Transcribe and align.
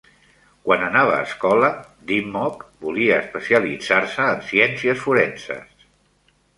Quan 0.69 0.85
anava 0.85 1.11
a 1.17 1.25
escola, 1.27 1.69
Dimmock 2.13 2.65
volia 2.87 3.21
especialitzar-se 3.27 4.27
en 4.35 4.45
ciències 4.53 5.07
forenses. 5.09 5.91